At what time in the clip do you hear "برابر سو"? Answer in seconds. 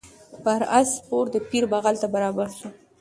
2.13-2.67